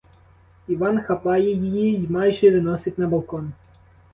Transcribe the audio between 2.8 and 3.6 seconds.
на балкон.